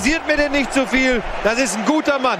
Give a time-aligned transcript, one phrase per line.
[0.00, 1.22] kritisiert mir denn nicht zu so viel.
[1.44, 2.38] Das ist ein guter Mann.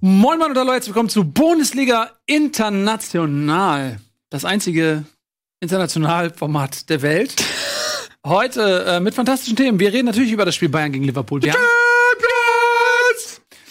[0.00, 3.98] Moin Moin und hallo, herzlich willkommen zu Bundesliga International.
[4.28, 5.04] Das einzige
[5.60, 7.34] Internationalformat der Welt.
[8.26, 9.80] Heute äh, mit fantastischen Themen.
[9.80, 11.42] Wir reden natürlich über das Spiel Bayern gegen Liverpool.
[11.42, 11.62] Wir haben,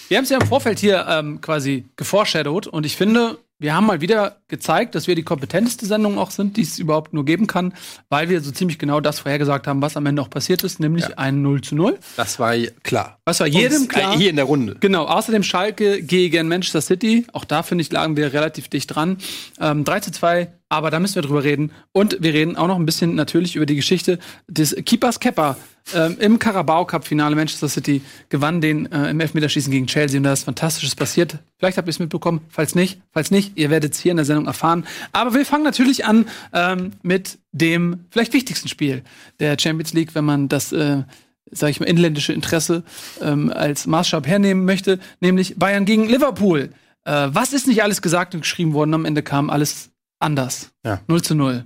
[0.07, 3.85] wir haben es ja im Vorfeld hier ähm, quasi geforeshadowed und ich finde, wir haben
[3.85, 7.47] mal wieder gezeigt, dass wir die kompetenteste Sendung auch sind, die es überhaupt nur geben
[7.47, 7.73] kann,
[8.09, 11.07] weil wir so ziemlich genau das vorhergesagt haben, was am Ende auch passiert ist, nämlich
[11.07, 11.17] ja.
[11.17, 11.97] ein 0 zu 0.
[12.17, 13.19] Das war klar.
[13.25, 14.13] Was war jedem Uns, klar.
[14.13, 14.75] Äh, hier in der Runde.
[14.79, 17.25] Genau, außerdem Schalke gegen Manchester City.
[17.31, 19.17] Auch da, finde ich, lagen wir relativ dicht dran.
[19.59, 21.71] Ähm, 3 zu 2 aber da müssen wir drüber reden.
[21.91, 25.57] Und wir reden auch noch ein bisschen natürlich über die Geschichte des Keepers Kepper.
[25.93, 30.23] Ähm, Im Carabao Cup Finale Manchester City gewann den äh, im Elfmeterschießen gegen Chelsea und
[30.23, 31.37] da ist Fantastisches passiert.
[31.59, 34.25] Vielleicht habt ihr es mitbekommen, falls nicht, falls nicht, ihr werdet es hier in der
[34.25, 34.85] Sendung erfahren.
[35.11, 39.03] Aber wir fangen natürlich an ähm, mit dem vielleicht wichtigsten Spiel
[39.39, 41.03] der Champions League, wenn man das äh,
[41.51, 42.83] sage ich mal, inländische Interesse
[43.21, 46.71] ähm, als Maßstab hernehmen möchte, nämlich Bayern gegen Liverpool.
[47.03, 48.93] Äh, was ist nicht alles gesagt und geschrieben worden?
[48.93, 50.71] Am Ende kam alles anders.
[50.83, 51.01] Ja.
[51.07, 51.63] 0 zu 0.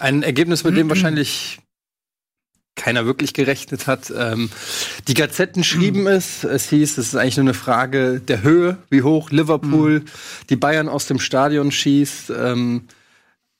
[0.00, 1.60] Ein Ergebnis, mit dem wahrscheinlich
[2.80, 4.10] keiner wirklich gerechnet hat.
[4.16, 4.50] Ähm,
[5.06, 6.44] die Gazetten schrieben es.
[6.44, 10.04] Es hieß, es ist eigentlich nur eine Frage der Höhe, wie hoch Liverpool mhm.
[10.48, 12.30] die Bayern aus dem Stadion schießt.
[12.30, 12.88] Ähm,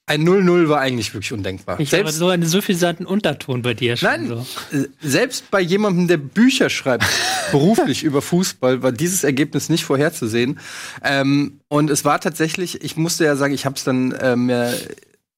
[0.07, 1.79] ein 0-0 war eigentlich wirklich undenkbar.
[1.79, 3.97] Ich selbst, habe so einen suffisanten Unterton bei dir.
[3.97, 4.47] Schon nein, so.
[4.77, 7.05] Äh, selbst bei jemandem, der Bücher schreibt,
[7.53, 10.59] beruflich über Fußball, war dieses Ergebnis nicht vorherzusehen.
[11.05, 14.49] Ähm, und es war tatsächlich, ich musste ja sagen, ich habe es dann ähm,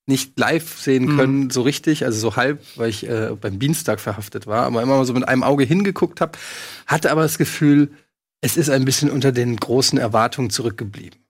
[0.06, 1.17] nicht live sehen mhm.
[1.17, 1.50] können, mhm.
[1.50, 5.05] so richtig, also so halb, weil ich äh, beim Dienstag verhaftet war, aber immer mal
[5.05, 6.39] so mit einem Auge hingeguckt habe,
[6.86, 7.92] hatte aber das Gefühl,
[8.41, 11.20] es ist ein bisschen unter den großen Erwartungen zurückgeblieben.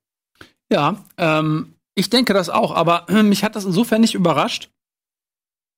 [0.73, 4.71] Ja, ähm, ich denke das auch, aber mich hat das insofern nicht überrascht.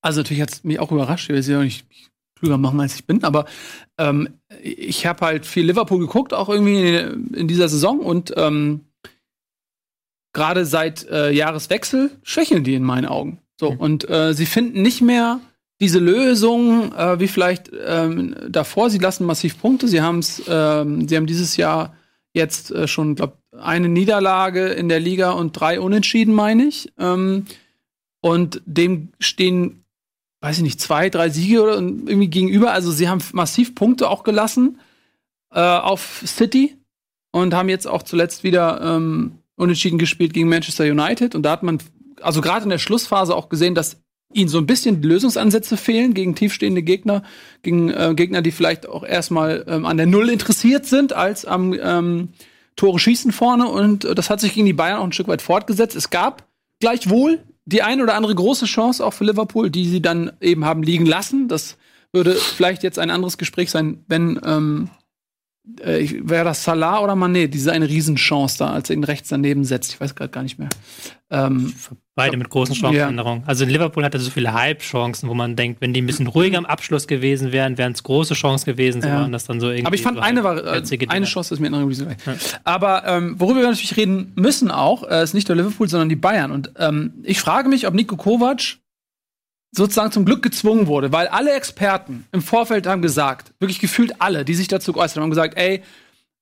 [0.01, 1.85] Also natürlich hat es mich auch überrascht, ich will sie auch nicht
[2.37, 3.45] klüger machen, als ich bin, aber
[3.97, 8.84] ähm, ich habe halt viel Liverpool geguckt, auch irgendwie in, in dieser Saison und ähm,
[10.35, 13.39] gerade seit äh, Jahreswechsel schwächeln die in meinen Augen.
[13.59, 13.79] So, mhm.
[13.79, 15.39] und äh, sie finden nicht mehr
[15.81, 18.89] diese Lösung äh, wie vielleicht ähm, davor.
[18.89, 19.87] Sie lassen massiv Punkte.
[19.87, 21.95] Sie haben es, ähm, sie haben dieses Jahr
[22.33, 26.91] jetzt äh, schon, glaube eine Niederlage in der Liga und drei Unentschieden, meine ich.
[26.99, 27.45] Ähm,
[28.21, 29.85] und dem stehen,
[30.41, 32.71] weiß ich nicht, zwei, drei Siege oder irgendwie gegenüber.
[32.71, 34.79] Also sie haben massiv Punkte auch gelassen
[35.51, 36.75] äh, auf City
[37.31, 41.35] und haben jetzt auch zuletzt wieder ähm, unentschieden gespielt gegen Manchester United.
[41.35, 41.79] Und da hat man,
[42.21, 44.01] also gerade in der Schlussphase auch gesehen, dass
[44.33, 47.23] ihnen so ein bisschen Lösungsansätze fehlen gegen tiefstehende Gegner,
[47.61, 51.73] gegen äh, Gegner, die vielleicht auch erstmal ähm, an der Null interessiert sind, als am
[51.73, 52.29] ähm,
[52.75, 55.41] Tore schießen vorne und äh, das hat sich gegen die Bayern auch ein Stück weit
[55.41, 55.95] fortgesetzt.
[55.95, 56.47] Es gab
[56.79, 60.83] gleichwohl die ein oder andere große Chance auch für Liverpool, die sie dann eben haben
[60.83, 61.47] liegen lassen.
[61.47, 61.77] Das
[62.11, 64.89] würde vielleicht jetzt ein anderes Gespräch sein, wenn ähm,
[65.81, 69.63] äh, wäre das Salah oder Mané, diese eine Riesenchance da, als er ihn rechts daneben
[69.63, 69.93] setzt.
[69.93, 70.69] Ich weiß gerade gar nicht mehr.
[71.31, 71.73] Ähm,
[72.13, 73.41] Beide mit großen Chancenänderungen.
[73.41, 73.47] Ja.
[73.47, 76.65] Also Liverpool hatte so viele Halbchancen, wo man denkt, wenn die ein bisschen ruhiger am
[76.65, 79.01] Abschluss gewesen wären, wären es große Chancen gewesen.
[79.01, 79.15] So ja.
[79.15, 79.87] waren das dann so irgendwie.
[79.87, 82.15] Aber ich fand, eine, war, äh, eine Chance ist mir in Erinnerung.
[82.25, 82.35] Ja.
[82.63, 86.15] Aber ähm, worüber wir natürlich reden müssen auch, äh, ist nicht nur Liverpool, sondern die
[86.15, 86.51] Bayern.
[86.51, 88.77] Und ähm, ich frage mich, ob Nico Kovac
[89.71, 94.45] sozusagen zum Glück gezwungen wurde, weil alle Experten im Vorfeld haben gesagt, wirklich gefühlt alle,
[94.45, 95.83] die sich dazu geäußert haben, haben gesagt, ey,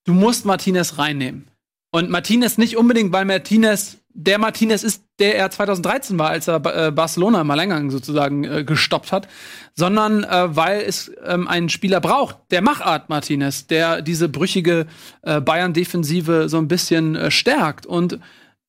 [0.05, 1.47] du musst Martinez reinnehmen.
[1.91, 6.63] Und Martinez nicht unbedingt, weil Martinez der Martinez ist, der er 2013 war, als er
[6.65, 9.27] äh, Barcelona im Alleingang sozusagen äh, gestoppt hat,
[9.75, 14.85] sondern äh, weil es ähm, einen Spieler braucht, der Machart Martinez, der diese brüchige
[15.23, 17.85] äh, Bayern-Defensive so ein bisschen äh, stärkt.
[17.85, 18.19] Und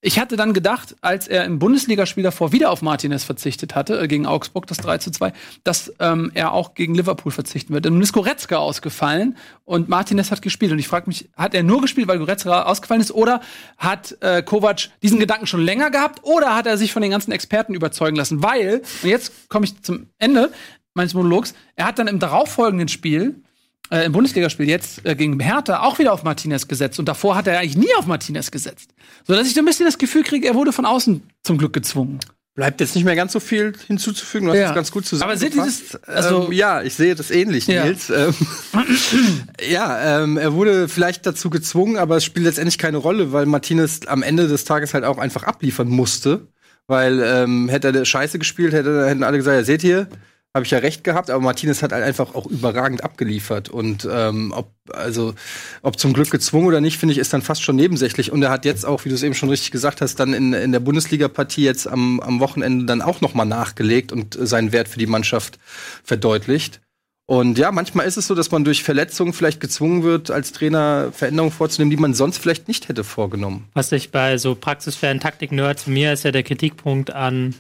[0.07, 4.07] ich hatte dann gedacht, als er im Bundesligaspiel davor wieder auf Martinez verzichtet hatte, äh,
[4.07, 5.33] gegen Augsburg, das 3 zu 2,
[5.65, 7.87] dass ähm, er auch gegen Liverpool verzichten wird.
[7.87, 10.73] Nun ist Goretzka ausgefallen und Martinez hat gespielt.
[10.73, 13.13] Und ich frage mich, hat er nur gespielt, weil Goretzka ausgefallen ist?
[13.13, 13.41] Oder
[13.79, 16.21] hat äh, Kovac diesen Gedanken schon länger gehabt?
[16.23, 18.43] Oder hat er sich von den ganzen Experten überzeugen lassen?
[18.43, 20.51] Weil, und jetzt komme ich zum Ende
[20.93, 23.43] meines Monologs, er hat dann im darauffolgenden Spiel
[23.91, 27.47] äh, im Bundesligaspiel jetzt äh, gegen Hertha auch wieder auf Martinez gesetzt und davor hat
[27.47, 28.91] er eigentlich nie auf Martinez gesetzt.
[29.27, 31.73] So dass ich so ein bisschen das Gefühl kriege, er wurde von außen zum Glück
[31.73, 32.21] gezwungen.
[32.55, 34.73] Bleibt jetzt nicht mehr ganz so viel hinzuzufügen, du hast ja.
[34.73, 35.33] ganz gut zusammen.
[35.33, 35.97] Aber seht ihr das?
[36.05, 37.85] Also, ähm, ja, ich sehe das ähnlich, ja.
[37.85, 38.11] Nils.
[38.11, 38.33] Ähm,
[39.69, 44.03] ja, ähm, er wurde vielleicht dazu gezwungen, aber es spielt letztendlich keine Rolle, weil Martinez
[44.07, 46.47] am Ende des Tages halt auch einfach abliefern musste.
[46.87, 50.07] Weil ähm, hätte er Scheiße gespielt, hätte, hätten alle gesagt, ja, seht ihr,
[50.55, 53.69] habe ich ja recht gehabt, aber Martinez hat halt einfach auch überragend abgeliefert.
[53.69, 55.35] Und ähm, ob, also,
[55.83, 58.31] ob zum Glück gezwungen oder nicht, finde ich, ist dann fast schon nebensächlich.
[58.31, 60.53] Und er hat jetzt auch, wie du es eben schon richtig gesagt hast, dann in,
[60.53, 64.87] in der Bundesliga-Partie jetzt am, am Wochenende dann auch noch mal nachgelegt und seinen Wert
[64.87, 65.59] für die Mannschaft
[66.05, 66.81] verdeutlicht.
[67.27, 71.11] Und ja, manchmal ist es so, dass man durch Verletzungen vielleicht gezwungen wird, als Trainer
[71.11, 73.67] Veränderungen vorzunehmen, die man sonst vielleicht nicht hätte vorgenommen.
[73.73, 77.55] Was ich bei so praxisfernen Taktik-Nerds, mir ist ja der Kritikpunkt an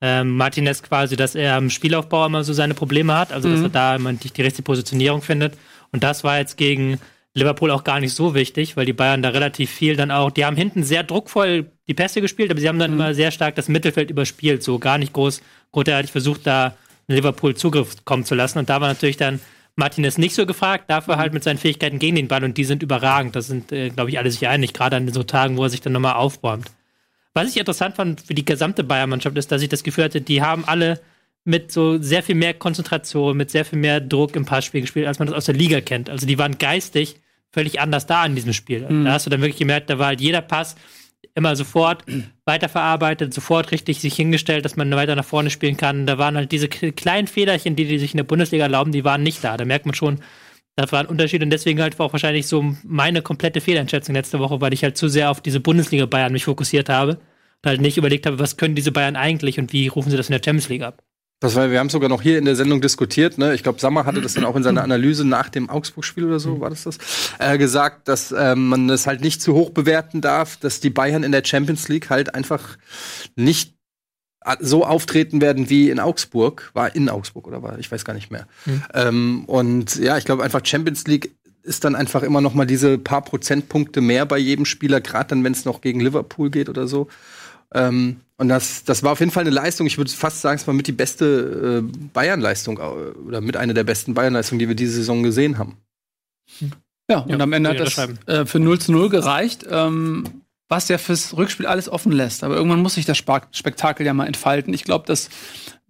[0.00, 3.66] ähm, Martinez quasi, dass er am Spielaufbau immer so seine Probleme hat, also dass mhm.
[3.66, 5.54] er da immer nicht die richtige Positionierung findet.
[5.92, 6.98] Und das war jetzt gegen
[7.34, 10.44] Liverpool auch gar nicht so wichtig, weil die Bayern da relativ viel dann auch, die
[10.44, 13.00] haben hinten sehr druckvoll die Pässe gespielt, aber sie haben dann mhm.
[13.00, 15.40] immer sehr stark das Mittelfeld überspielt, so gar nicht groß,
[15.72, 16.76] großartig versucht, da
[17.08, 18.58] Liverpool Zugriff kommen zu lassen.
[18.58, 19.40] Und da war natürlich dann
[19.76, 22.82] Martinez nicht so gefragt, dafür halt mit seinen Fähigkeiten gegen den Ball und die sind
[22.82, 23.36] überragend.
[23.36, 25.80] Das sind, äh, glaube ich, alle sich einig, gerade an so Tagen, wo er sich
[25.80, 26.70] dann nochmal aufbäumt.
[27.38, 30.42] Was ich interessant fand für die gesamte Bayern-Mannschaft ist, dass ich das Gefühl hatte, die
[30.42, 31.00] haben alle
[31.44, 35.20] mit so sehr viel mehr Konzentration, mit sehr viel mehr Druck im Passspiel gespielt, als
[35.20, 36.10] man das aus der Liga kennt.
[36.10, 37.20] Also die waren geistig
[37.52, 38.84] völlig anders da in diesem Spiel.
[38.88, 39.04] Mhm.
[39.04, 40.74] Da hast du dann wirklich gemerkt, da war halt jeder Pass
[41.36, 42.04] immer sofort
[42.44, 46.06] weiterverarbeitet, sofort richtig sich hingestellt, dass man weiter nach vorne spielen kann.
[46.06, 49.22] Da waren halt diese kleinen Fehlerchen, die die sich in der Bundesliga erlauben, die waren
[49.22, 49.56] nicht da.
[49.56, 50.18] Da merkt man schon,
[50.74, 54.40] das war ein Unterschied und deswegen halt war auch wahrscheinlich so meine komplette Fehleinschätzung letzte
[54.40, 57.18] Woche, weil ich halt zu sehr auf diese Bundesliga Bayern mich fokussiert habe
[57.64, 60.32] halt nicht überlegt habe, was können diese Bayern eigentlich und wie rufen sie das in
[60.32, 61.02] der Champions League ab.
[61.40, 63.38] Das war, wir haben sogar noch hier in der Sendung diskutiert.
[63.38, 63.54] Ne?
[63.54, 66.60] Ich glaube, Sammer hatte das dann auch in seiner Analyse nach dem Augsburg-Spiel oder so,
[66.60, 66.98] war das das,
[67.38, 71.22] äh, gesagt, dass ähm, man das halt nicht zu hoch bewerten darf, dass die Bayern
[71.22, 72.76] in der Champions League halt einfach
[73.36, 73.74] nicht
[74.60, 76.70] so auftreten werden wie in Augsburg.
[76.74, 78.48] War in Augsburg oder war, ich weiß gar nicht mehr.
[78.66, 78.82] Mhm.
[78.94, 82.98] Ähm, und ja, ich glaube einfach Champions League ist dann einfach immer noch mal diese
[82.98, 86.88] paar Prozentpunkte mehr bei jedem Spieler, gerade dann, wenn es noch gegen Liverpool geht oder
[86.88, 87.08] so.
[87.74, 89.86] Ähm, und das, das war auf jeden Fall eine Leistung.
[89.86, 93.84] Ich würde fast sagen, es war mit die beste äh, Bayern-Leistung oder mit einer der
[93.84, 95.76] besten Bayern-Leistungen, die wir diese Saison gesehen haben.
[97.10, 100.24] Ja, und ja, am Ende hat das äh, für 0 zu 0 gereicht, ähm,
[100.68, 102.44] was ja fürs Rückspiel alles offen lässt.
[102.44, 104.72] Aber irgendwann muss sich das Spektakel ja mal entfalten.
[104.74, 105.30] Ich glaube, dass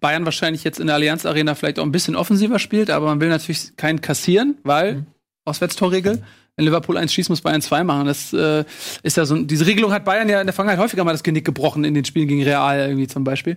[0.00, 3.20] Bayern wahrscheinlich jetzt in der Allianz Arena vielleicht auch ein bisschen offensiver spielt, aber man
[3.20, 5.06] will natürlich keinen kassieren, weil mhm.
[5.44, 6.22] Auswärtstorregel
[6.58, 8.06] wenn Liverpool eins schießt, muss Bayern zwei machen.
[8.06, 8.64] Das äh,
[9.04, 9.36] ist ja so.
[9.36, 12.04] Diese Regelung hat Bayern ja in der Vergangenheit häufiger mal das Genick gebrochen in den
[12.04, 13.56] Spielen gegen Real irgendwie zum Beispiel.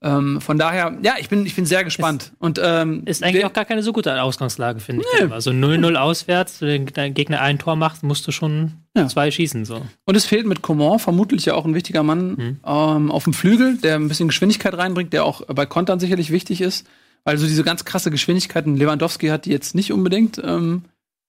[0.00, 2.22] Ähm, von daher, ja, ich bin, ich bin sehr gespannt.
[2.22, 5.20] Ist, und ähm, ist eigentlich auch gar keine so gute Ausgangslage, finde ich.
[5.20, 5.32] Nee.
[5.32, 9.08] Also 0-0 auswärts, wenn dein Gegner ein Tor macht, musst du schon ja.
[9.08, 9.66] zwei schießen.
[9.66, 9.82] So.
[10.06, 12.60] Und es fehlt mit Coman vermutlich ja auch ein wichtiger Mann mhm.
[12.64, 16.62] ähm, auf dem Flügel, der ein bisschen Geschwindigkeit reinbringt, der auch bei Kontern sicherlich wichtig
[16.62, 16.86] ist.
[17.24, 20.40] Weil so diese ganz krasse Geschwindigkeiten, Lewandowski hat die jetzt nicht unbedingt.
[20.42, 20.84] Ähm,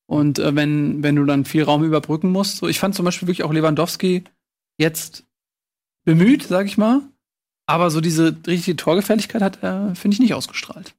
[0.09, 3.27] und äh, wenn, wenn du dann viel Raum überbrücken musst, so ich fand zum Beispiel
[3.27, 4.23] wirklich auch Lewandowski
[4.79, 5.23] jetzt
[6.03, 7.01] bemüht, sag ich mal.
[7.67, 10.95] Aber so diese richtige Torgefälligkeit hat er, finde ich, nicht ausgestrahlt.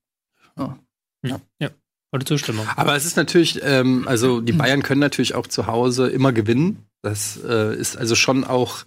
[0.57, 0.79] Ja.
[1.27, 1.41] ja.
[1.59, 1.71] ja.
[2.13, 2.69] Oder Zustimmung.
[2.77, 6.87] Aber es ist natürlich, ähm, also die Bayern können natürlich auch zu Hause immer gewinnen.
[7.03, 8.85] Das äh, ist also schon auch,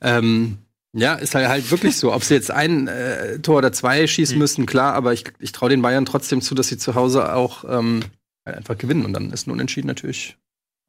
[0.00, 0.56] ähm,
[0.94, 2.14] ja, ist halt, halt wirklich so.
[2.14, 4.40] Ob sie jetzt ein äh, Tor oder zwei schießen mhm.
[4.40, 7.64] müssen, klar, aber ich, ich traue den Bayern trotzdem zu, dass sie zu Hause auch
[7.68, 8.00] ähm,
[8.46, 10.36] Halt einfach gewinnen und dann ist ein Unentschieden natürlich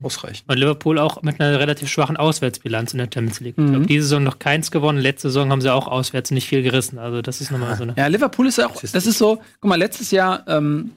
[0.02, 0.50] ausreichend.
[0.50, 3.58] Und Liverpool auch mit einer relativ schwachen Auswärtsbilanz in der Champions League.
[3.58, 3.66] Mhm.
[3.66, 5.00] Ich glaube, diese Saison noch keins gewonnen.
[5.00, 6.98] Letzte Saison haben sie auch auswärts nicht viel gerissen.
[6.98, 7.94] Also das ist nochmal so eine.
[7.98, 10.92] Ja, Liverpool ist ja auch, das ist so, guck mal, letztes Jahr ähm,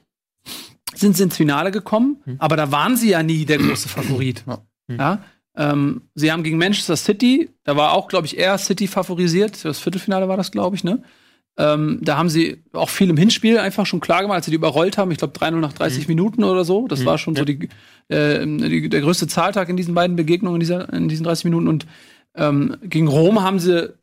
[0.95, 2.37] sind sie ins Finale gekommen, mhm.
[2.39, 4.45] aber da waren sie ja nie der große Favorit.
[4.47, 4.59] ja.
[4.89, 4.99] Mhm.
[4.99, 5.25] ja?
[5.57, 9.65] Ähm, sie haben gegen Manchester City, da war auch, glaube ich, eher City favorisiert.
[9.65, 11.03] Das Viertelfinale war das, glaube ich, ne?
[11.57, 14.57] Ähm, da haben sie auch viel im Hinspiel einfach schon klar gemacht, als sie die
[14.57, 15.11] überrollt haben.
[15.13, 16.15] Ich glaube 3-0 nach 30 mhm.
[16.15, 16.89] Minuten oder so.
[16.89, 17.07] Das mhm.
[17.07, 17.69] war schon so die,
[18.09, 21.69] äh, die, der größte Zahltag in diesen beiden Begegnungen in, dieser, in diesen 30 Minuten.
[21.69, 21.87] Und
[22.35, 23.95] ähm, gegen Rom haben sie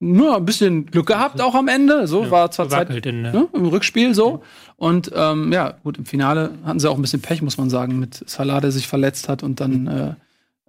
[0.00, 2.08] nur ein bisschen Glück gehabt auch am Ende.
[2.08, 4.42] So ja, war zwar Zeit in, ne, im Rückspiel so.
[4.74, 8.00] Und ähm, ja, gut, im Finale hatten sie auch ein bisschen Pech, muss man sagen,
[8.00, 10.14] mit Salah, der sich verletzt hat und dann äh,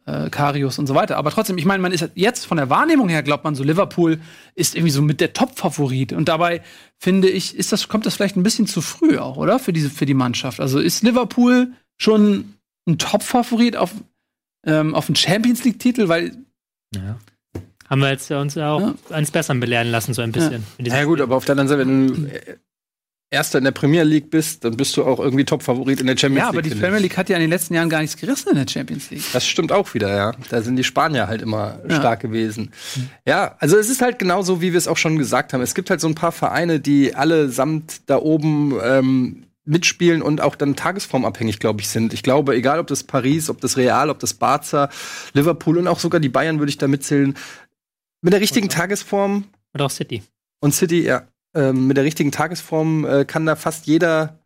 [0.05, 1.17] äh, Karius und so weiter.
[1.17, 4.19] Aber trotzdem, ich meine, man ist jetzt von der Wahrnehmung her, glaubt man so, Liverpool
[4.55, 6.13] ist irgendwie so mit der Top-Favorit.
[6.13, 6.61] Und dabei
[6.97, 9.59] finde ich, ist das, kommt das vielleicht ein bisschen zu früh auch, oder?
[9.59, 10.59] Für diese, für die Mannschaft.
[10.59, 12.55] Also ist Liverpool schon
[12.87, 13.91] ein Top-Favorit auf,
[14.65, 16.35] ähm, auf einen Champions League-Titel, weil.
[16.95, 17.17] Ja.
[17.89, 18.93] Haben wir jetzt uns auch ja.
[19.09, 20.63] eines Besseren belehren lassen, so ein bisschen.
[20.79, 22.29] Ja, ja gut, aber auf der anderen Seite, wenn du
[23.33, 26.35] Erster in der Premier League bist, dann bist du auch irgendwie Top-Favorit in der Champions
[26.35, 26.43] League.
[26.43, 28.55] Ja, aber die Premier League hat ja in den letzten Jahren gar nichts gerissen in
[28.55, 29.23] der Champions League.
[29.33, 30.33] Das stimmt auch wieder, ja.
[30.49, 31.95] Da sind die Spanier halt immer ja.
[31.95, 32.71] stark gewesen.
[33.25, 35.61] Ja, also es ist halt genauso, wie wir es auch schon gesagt haben.
[35.61, 40.55] Es gibt halt so ein paar Vereine, die allesamt da oben ähm, mitspielen und auch
[40.55, 42.13] dann tagesformabhängig, glaube ich, sind.
[42.13, 44.89] Ich glaube, egal ob das Paris, ob das Real, ob das Barca,
[45.33, 47.35] Liverpool und auch sogar die Bayern würde ich da mitzählen.
[48.21, 49.45] Mit der richtigen Tagesform.
[49.73, 50.21] Und auch City.
[50.59, 51.23] Und City, ja
[51.55, 54.39] ähm, mit der richtigen Tagesform äh, kann da fast jeder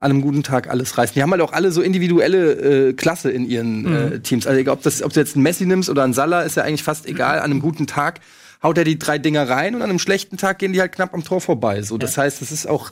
[0.00, 1.14] an einem guten Tag alles reißen.
[1.14, 4.12] Die haben halt auch alle so individuelle äh, Klasse in ihren mhm.
[4.12, 4.46] äh, Teams.
[4.46, 6.62] Also egal, ob, das, ob du jetzt einen Messi nimmst oder einen Salah, ist ja
[6.62, 7.38] eigentlich fast egal.
[7.38, 8.20] An einem guten Tag
[8.62, 11.14] haut er die drei Dinger rein und an einem schlechten Tag gehen die halt knapp
[11.14, 11.82] am Tor vorbei.
[11.82, 12.90] So, das heißt, es ist auch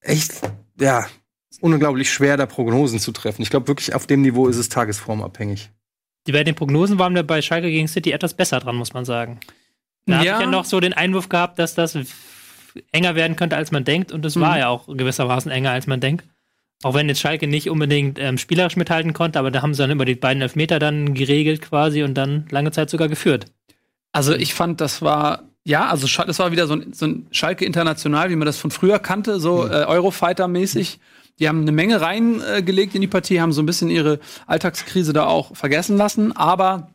[0.00, 0.32] echt,
[0.78, 1.06] ja,
[1.60, 3.42] unglaublich schwer, da Prognosen zu treffen.
[3.42, 5.70] Ich glaube wirklich, auf dem Niveau ist es tagesformabhängig.
[6.26, 9.04] Die bei den Prognosen waren wir bei Schalke gegen City etwas besser dran, muss man
[9.04, 9.40] sagen.
[10.04, 10.18] Da ja.
[10.18, 11.96] habe ich ja noch so den Einwurf gehabt, dass das
[12.92, 14.12] enger werden könnte, als man denkt.
[14.12, 14.40] Und es mhm.
[14.40, 16.24] war ja auch gewissermaßen enger, als man denkt.
[16.82, 19.90] Auch wenn jetzt Schalke nicht unbedingt ähm, spielerisch mithalten konnte, aber da haben sie dann
[19.90, 23.46] über die beiden Elfmeter dann geregelt quasi und dann lange Zeit sogar geführt.
[24.12, 27.64] Also ich fand, das war ja, also das war wieder so ein, so ein Schalke
[27.66, 29.70] international, wie man das von früher kannte, so mhm.
[29.70, 30.98] äh, Eurofighter-mäßig.
[31.38, 35.12] Die haben eine Menge reingelegt äh, in die Partie, haben so ein bisschen ihre Alltagskrise
[35.12, 36.34] da auch vergessen lassen.
[36.34, 36.90] Aber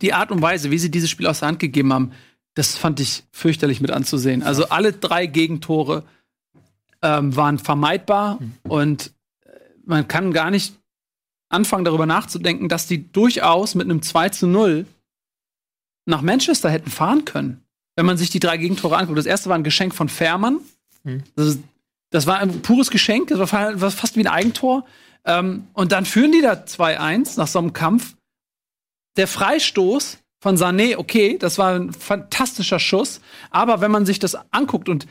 [0.00, 2.12] die Art und Weise, wie sie dieses Spiel aus der Hand gegeben haben,
[2.54, 4.42] das fand ich fürchterlich mit anzusehen.
[4.42, 6.04] Also alle drei Gegentore
[7.02, 8.54] ähm, waren vermeidbar mhm.
[8.64, 9.12] und
[9.44, 9.50] äh,
[9.84, 10.74] man kann gar nicht
[11.48, 14.86] anfangen, darüber nachzudenken, dass die durchaus mit einem 2 zu 0
[16.06, 17.62] nach Manchester hätten fahren können.
[17.96, 19.18] Wenn man sich die drei Gegentore anguckt.
[19.18, 20.60] Das erste war ein Geschenk von Fährmann.
[21.02, 21.22] Mhm.
[21.36, 21.58] Das,
[22.10, 23.28] das, war ein pures Geschenk.
[23.28, 24.86] Das war fast wie ein Eigentor.
[25.24, 28.16] Ähm, und dann führen die da 2-1 nach so einem Kampf.
[29.16, 33.20] Der Freistoß von Sané, okay, das war ein fantastischer Schuss.
[33.50, 35.06] Aber wenn man sich das anguckt und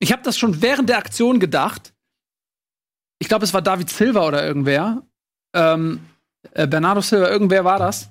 [0.00, 1.94] ich habe das schon während der Aktion gedacht.
[3.18, 5.02] Ich glaube, es war David Silva oder irgendwer.
[5.54, 6.00] Ähm,
[6.52, 8.10] äh, Bernardo Silva, irgendwer war das.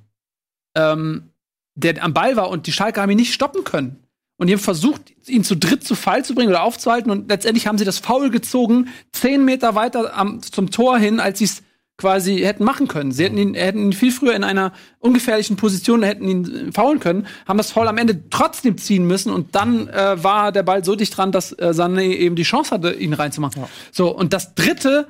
[0.75, 1.29] Ähm,
[1.75, 4.03] der am Ball war und die Schalke haben ihn nicht stoppen können.
[4.37, 7.11] Und die haben versucht, ihn zu dritt zu Fall zu bringen oder aufzuhalten.
[7.11, 11.39] Und letztendlich haben sie das Foul gezogen, zehn Meter weiter am, zum Tor hin, als
[11.39, 11.63] sie es
[11.97, 13.11] quasi hätten machen können.
[13.11, 17.27] Sie hätten ihn, hätten ihn viel früher in einer ungefährlichen Position, hätten ihn faulen können,
[17.47, 20.95] haben das Foul am Ende trotzdem ziehen müssen und dann äh, war der Ball so
[20.95, 23.61] dicht dran, dass äh, Sané eben die Chance hatte, ihn reinzumachen.
[23.61, 23.69] Ja.
[23.91, 25.07] So, und das dritte,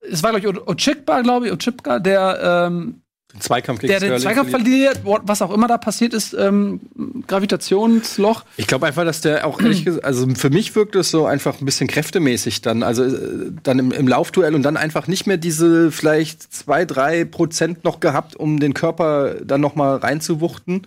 [0.00, 3.02] es war, glaube ich, Ochikba, glaube ich, Ochipka, der ähm,
[3.40, 6.80] Zweikampf gegen der den Zweikampf verliert, was auch immer da passiert ist, ähm,
[7.26, 8.44] Gravitationsloch.
[8.56, 11.60] Ich glaube einfach, dass der auch ehrlich gesagt, also für mich wirkt es so einfach
[11.60, 15.36] ein bisschen kräftemäßig dann, also äh, dann im, im Laufduell und dann einfach nicht mehr
[15.36, 20.86] diese vielleicht zwei, drei Prozent noch gehabt, um den Körper dann noch mal reinzuwuchten.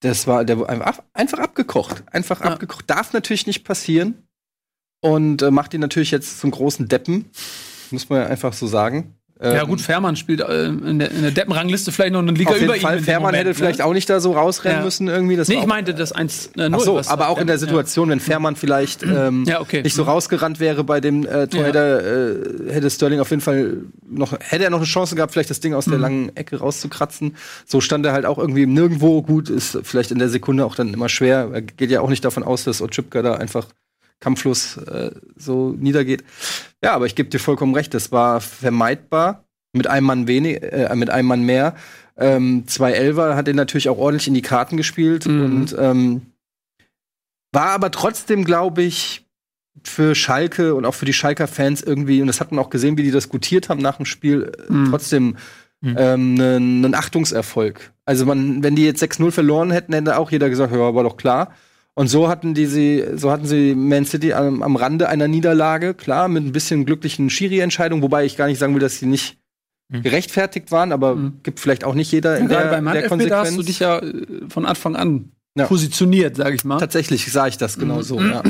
[0.00, 2.52] Das war der einfach, einfach abgekocht, einfach ja.
[2.52, 2.88] abgekocht.
[2.88, 4.22] Darf natürlich nicht passieren
[5.00, 7.30] und äh, macht ihn natürlich jetzt zum großen Deppen,
[7.90, 9.17] muss man ja einfach so sagen.
[9.40, 12.56] Ja gut, Fährmann spielt äh, in der, in der Deppenrangliste vielleicht noch eine Liga auf
[12.56, 12.98] jeden über Fall.
[12.98, 13.04] ihm.
[13.04, 13.54] Fährmann hätte ne?
[13.54, 14.84] vielleicht auch nicht da so rausrennen ja.
[14.84, 15.36] müssen irgendwie.
[15.36, 18.18] Das nee, ich meinte das 1 0 Ach so, aber auch in der Situation, wenn
[18.18, 19.82] Fährmann vielleicht ähm, ja, okay.
[19.82, 20.10] nicht so mhm.
[20.10, 24.64] rausgerannt wäre bei dem äh, Tor, hätte, äh, hätte Sterling auf jeden Fall noch, hätte
[24.64, 26.02] er noch eine Chance gehabt, vielleicht das Ding aus der mhm.
[26.02, 27.36] langen Ecke rauszukratzen.
[27.64, 29.22] So stand er halt auch irgendwie nirgendwo.
[29.22, 31.50] Gut, ist vielleicht in der Sekunde auch dann immer schwer.
[31.52, 33.66] Er geht ja auch nicht davon aus, dass Otschipka da einfach
[34.20, 36.24] kampflos äh, so niedergeht.
[36.82, 40.94] Ja, aber ich gebe dir vollkommen recht, das war vermeidbar mit einem Mann wenig, äh,
[40.94, 41.74] mit einem Mann mehr.
[42.16, 45.44] Ähm, zwei Elfer hat er natürlich auch ordentlich in die Karten gespielt mhm.
[45.44, 46.22] und ähm,
[47.52, 49.24] war aber trotzdem, glaube ich,
[49.84, 52.96] für Schalke und auch für die Schalker Fans irgendwie, und das hat man auch gesehen,
[52.96, 54.90] wie die das gutiert haben nach dem Spiel, äh, mhm.
[54.90, 55.36] trotzdem
[55.80, 55.96] mhm.
[55.96, 57.92] ähm, ein Achungserfolg.
[58.04, 61.16] Also man, wenn die jetzt 6-0 verloren hätten, hätte auch jeder gesagt, ja, war doch
[61.16, 61.54] klar.
[61.98, 65.94] Und so hatten die sie, so hatten sie Man City am, am Rande einer Niederlage,
[65.94, 69.36] klar, mit ein bisschen glücklichen Schiri-Entscheidungen, wobei ich gar nicht sagen will, dass sie nicht
[69.88, 70.04] mhm.
[70.04, 71.40] gerechtfertigt waren, aber mhm.
[71.42, 73.48] gibt vielleicht auch nicht jeder in ja, der, bei der Konsequenz.
[73.48, 75.66] hast du dich ja äh, von Anfang an ja.
[75.66, 76.78] positioniert, sage ich mal.
[76.78, 78.02] Tatsächlich sah ich das genau mhm.
[78.02, 78.20] so.
[78.20, 78.44] Ja.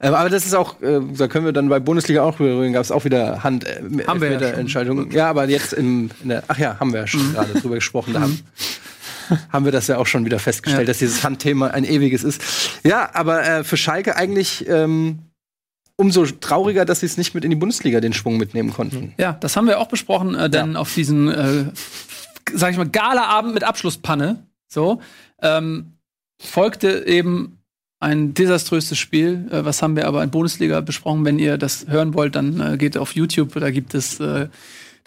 [0.00, 2.72] Ähm, aber das ist auch, äh, da können wir dann bei Bundesliga auch drüber reden,
[2.72, 5.10] gab es auch wieder Hand äh, haben wir ja Entscheidung.
[5.10, 7.34] Ja, aber jetzt in, in der, ach ja, haben wir ja schon mhm.
[7.34, 8.14] gerade drüber gesprochen.
[8.14, 8.38] Da haben,
[9.50, 12.42] haben wir das ja auch schon wieder festgestellt, dass dieses Handthema ein ewiges ist.
[12.84, 15.20] Ja, aber äh, für Schalke eigentlich ähm,
[15.96, 19.14] umso trauriger, dass sie es nicht mit in die Bundesliga den Schwung mitnehmen konnten.
[19.18, 20.78] Ja, das haben wir auch besprochen, äh, denn ja.
[20.78, 21.64] auf diesen, äh,
[22.54, 25.00] sag ich mal, Galaabend mit Abschlusspanne, so,
[25.42, 25.94] ähm,
[26.40, 27.58] folgte eben
[28.00, 29.48] ein desaströses Spiel.
[29.50, 31.24] Äh, was haben wir aber in Bundesliga besprochen?
[31.24, 34.48] Wenn ihr das hören wollt, dann äh, geht auf YouTube, da gibt es äh,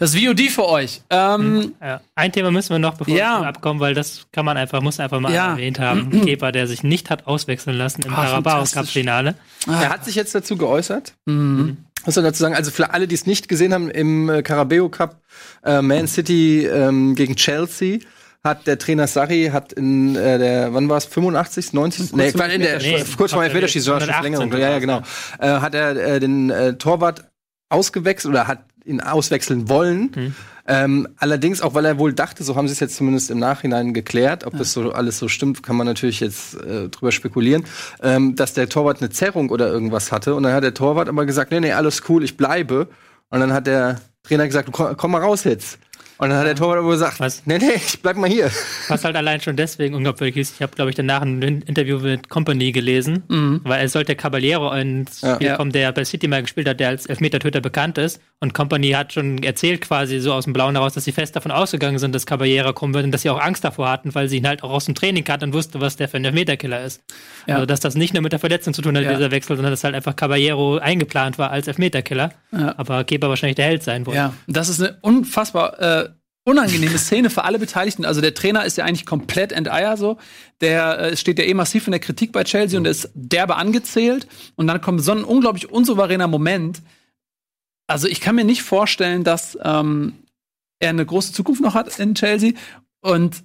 [0.02, 1.04] das VOD für euch.
[1.12, 2.02] Ähm, hm, ja.
[2.16, 3.42] Ein Thema müssen wir noch, bevor ja.
[3.42, 5.52] wir abkommen, weil das kann man einfach, muss einfach mal ja.
[5.52, 6.10] erwähnt haben.
[6.26, 9.36] Kepa, der sich nicht hat auswechseln lassen im Carabao Cup Finale.
[9.68, 9.84] Ah.
[9.84, 11.14] Er hat sich jetzt dazu geäußert.
[11.28, 11.78] Mhm.
[12.04, 12.56] Was soll dazu sagen?
[12.56, 15.22] Also für alle, die es nicht gesehen haben, im äh, Carabao Cup
[15.64, 18.00] äh, Man City ähm, gegen Chelsea
[18.44, 22.62] hat der Trainer Sarri hat in äh, der wann war es 85 90 nee, in
[22.62, 25.04] der nee, kurz vor schon länger ja ja genau
[25.38, 27.30] äh, hat er äh, den äh, Torwart
[27.70, 30.12] ausgewechselt oder hat ihn auswechseln wollen.
[30.16, 30.36] Mhm.
[30.68, 33.94] Ähm, allerdings, auch weil er wohl dachte, so haben sie es jetzt zumindest im Nachhinein
[33.94, 34.60] geklärt, ob ja.
[34.60, 37.66] das so alles so stimmt, kann man natürlich jetzt äh, drüber spekulieren,
[38.02, 40.36] ähm, dass der Torwart eine Zerrung oder irgendwas hatte.
[40.36, 42.88] Und dann hat der Torwart aber gesagt, nee, nee, alles cool, ich bleibe.
[43.30, 45.80] Und dann hat der Trainer gesagt, komm, komm mal raus jetzt.
[46.22, 47.42] Und dann hat der Torwart aber gesagt, Was?
[47.46, 48.52] nee, nee, ich bleib mal hier.
[48.90, 50.54] Was halt allein schon deswegen unglaubwürdig ist.
[50.56, 53.24] Ich habe, glaube ich, danach ein In- Interview mit Company gelesen,
[53.64, 55.56] weil es sollte Caballero ins Spiel Ja.
[55.58, 58.22] kommen, der bei City mal gespielt hat, der als Elfmetertöter bekannt ist.
[58.40, 61.52] Und Company hat schon erzählt quasi so aus dem Blauen heraus, dass sie fest davon
[61.52, 64.38] ausgegangen sind, dass Caballero kommen wird und dass sie auch Angst davor hatten, weil sie
[64.38, 67.02] ihn halt auch aus dem Training kannten und wusste, was der für ein Elfmeterkiller ist.
[67.48, 67.56] Ja.
[67.56, 69.14] Also, dass das nicht nur mit der Verletzung zu tun hat, Ja.
[69.16, 72.32] dieser Wechsel, sondern dass halt einfach Caballero eingeplant war als Elfmeterkiller.
[72.52, 72.76] Ja.
[72.78, 74.18] Aber Kepa wahrscheinlich der Held sein wollte.
[74.20, 76.10] Ja, das ist eine unfassbar äh,
[76.44, 78.06] unangenehme Szene für alle Beteiligten.
[78.06, 80.18] Also der Trainer ist ja eigentlich komplett enteier so.
[80.60, 84.28] Der äh, steht ja eh massiv in der Kritik bei Chelsea und ist derbe angezählt.
[84.56, 86.82] Und dann kommt so ein unglaublich unsouveräner Moment.
[87.88, 90.14] Also ich kann mir nicht vorstellen, dass ähm,
[90.80, 92.54] er eine große Zukunft noch hat in Chelsea.
[93.02, 93.44] Und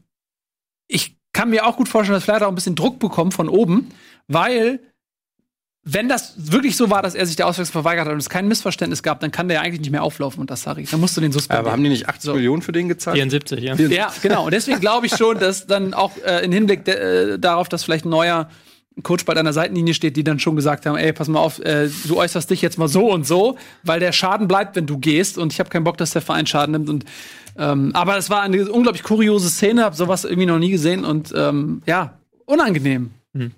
[0.88, 3.90] ich kann mir auch gut vorstellen, dass vielleicht auch ein bisschen Druck bekommt von oben,
[4.26, 4.80] weil
[5.88, 8.48] wenn das wirklich so war, dass er sich der Auswechslung verweigert hat und es kein
[8.48, 10.90] Missverständnis gab, dann kann der ja eigentlich nicht mehr auflaufen und das sage ich.
[10.90, 11.64] Dann musst du den suspendieren.
[11.64, 12.34] Aber haben die nicht 80 So.
[12.34, 13.14] Millionen für den gezahlt?
[13.16, 13.76] 74, ja.
[13.76, 14.46] Ja, genau.
[14.46, 17.84] Und deswegen glaube ich schon, dass dann auch äh, im Hinblick de, äh, darauf, dass
[17.84, 18.50] vielleicht ein neuer
[19.04, 21.88] Coach bei deiner Seitenlinie steht, die dann schon gesagt haben, ey, pass mal auf, äh,
[22.08, 25.38] du äußerst dich jetzt mal so und so, weil der Schaden bleibt, wenn du gehst
[25.38, 27.04] und ich habe keinen Bock, dass der Verein Schaden nimmt und
[27.58, 31.32] ähm, aber es war eine unglaublich kuriose Szene, habe sowas irgendwie noch nie gesehen und
[31.36, 33.10] ähm, ja, unangenehm.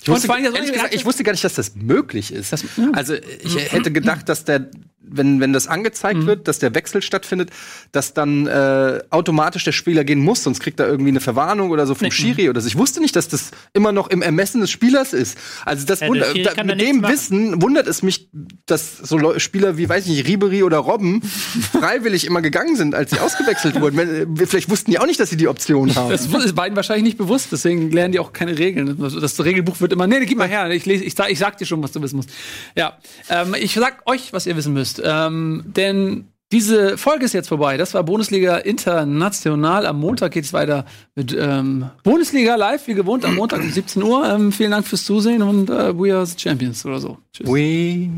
[0.02, 2.52] Ich wusste, allem, gesagt, ich wusste gar nicht, dass das möglich ist.
[2.52, 2.90] Das- ja.
[2.92, 4.68] Also ich hätte gedacht, dass der,
[5.10, 7.48] wenn, wenn das angezeigt wird, dass der Wechsel stattfindet,
[7.92, 11.86] dass dann äh, automatisch der Spieler gehen muss, sonst kriegt er irgendwie eine Verwarnung oder
[11.86, 12.66] so vom Schiri oder so.
[12.68, 15.38] Ich wusste nicht, dass das immer noch im Ermessen des Spielers ist.
[15.64, 17.14] Also das Ja, der wunder, Schiri da, mit dem machen.
[17.14, 18.28] Wissen wundert es mich,
[18.66, 21.22] dass so Leu- Spieler wie, weiß ich nicht, Ribery oder Robben
[21.72, 23.96] freiwillig immer gegangen sind, als sie ausgewechselt wurden.
[23.96, 26.10] Wenn, äh, vielleicht wussten die auch nicht, dass sie die Option haben.
[26.10, 28.98] Das ist beiden wahrscheinlich nicht bewusst, deswegen lernen die auch keine Regeln.
[28.98, 29.34] Das
[29.68, 31.82] Regelbuch wird immer, nee, gib mal her, ich, lese, ich, sag, ich sag dir schon,
[31.82, 32.30] was du wissen musst.
[32.76, 32.98] Ja,
[33.28, 35.00] ähm, ich sag euch, was ihr wissen müsst.
[35.04, 37.76] Ähm, denn diese Folge ist jetzt vorbei.
[37.76, 39.86] Das war Bundesliga International.
[39.86, 44.26] Am Montag geht's weiter mit ähm, Bundesliga live, wie gewohnt, am Montag um 17 Uhr.
[44.28, 47.18] Ähm, vielen Dank fürs Zusehen und äh, we are the champions oder so.
[47.32, 47.46] Tschüss.
[47.46, 48.08] We